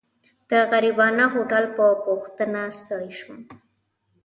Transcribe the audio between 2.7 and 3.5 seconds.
ستړی شوم.